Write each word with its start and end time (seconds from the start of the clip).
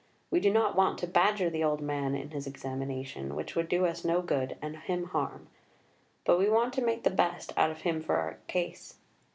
We 0.31 0.39
do 0.39 0.49
not 0.51 0.75
want 0.75 0.97
to 0.97 1.07
badger 1.07 1.51
the 1.51 1.63
old 1.63 1.79
man 1.79 2.15
in 2.15 2.31
his 2.31 2.47
examination, 2.47 3.35
which 3.35 3.55
would 3.55 3.69
do 3.69 3.85
us 3.85 4.03
no 4.03 4.23
good 4.23 4.57
and 4.59 4.77
him 4.77 5.09
harm. 5.09 5.47
But 6.25 6.39
we 6.39 6.49
want 6.49 6.73
to 6.73 6.81
make 6.81 7.03
the 7.03 7.11
best 7.11 7.53
out 7.55 7.69
of 7.69 7.81
him 7.81 8.01
for 8.01 8.15
our 8.15 8.39
case. 8.47 8.95